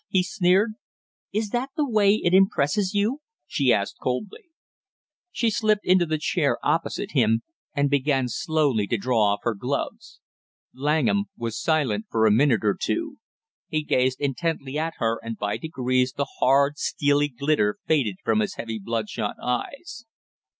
[0.09, 0.71] he sneered.
[1.31, 4.45] "Is that the way it impresses you?" she asked coldly.
[5.31, 7.43] She slipped into the chair opposite him
[7.75, 10.19] and began slowly to draw off her gloves.
[10.73, 13.19] Langham was silent for a minute or two;
[13.67, 18.55] he gazed intently at her and by degrees the hard steely glitter faded from his
[18.55, 20.05] heavy bloodshot eyes.